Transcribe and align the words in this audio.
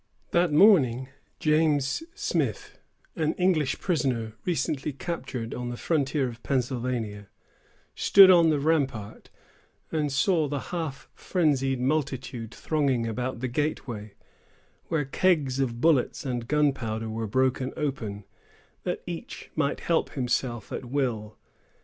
That 0.31 0.51
morning, 0.51 1.09
James 1.39 2.01
Smith, 2.15 2.79
an 3.15 3.33
English 3.35 3.79
prisoner 3.79 4.33
recently 4.45 4.91
captured 4.93 5.53
on 5.53 5.69
the 5.69 5.77
frontier 5.77 6.27
of 6.27 6.41
Pennsylvania, 6.41 7.27
stood 7.93 8.31
on 8.31 8.49
the 8.49 8.59
rampart, 8.59 9.29
and 9.91 10.11
saw 10.11 10.47
the 10.47 10.59
half 10.73 11.07
frenzied 11.13 11.79
multitude 11.79 12.51
thronging 12.51 13.05
about 13.05 13.41
the 13.41 13.47
gateway, 13.47 14.15
where 14.85 15.05
kegs 15.05 15.59
of 15.59 15.79
bullets 15.79 16.25
and 16.25 16.47
gunpowder 16.47 17.07
were 17.07 17.27
broken 17.27 17.71
open, 17.77 18.23
that 18.81 19.03
each 19.05 19.51
might 19.55 19.81
help 19.81 20.13
himself 20.13 20.71
at 20.71 20.85
will. 20.85 21.37